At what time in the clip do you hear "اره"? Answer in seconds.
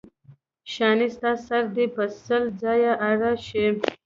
3.09-3.31